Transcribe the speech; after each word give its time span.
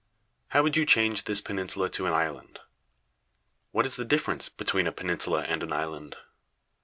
How 0.47 0.63
would 0.63 0.75
you 0.75 0.83
change 0.83 1.25
this 1.25 1.41
peninsula 1.41 1.87
to 1.91 2.07
an 2.07 2.13
island? 2.13 2.59
What 3.71 3.85
is 3.85 3.97
the 3.97 4.03
difference 4.03 4.49
between 4.49 4.87
a 4.87 4.91
peninsula 4.91 5.43
and 5.43 5.61
an 5.61 5.71
island? 5.71 6.15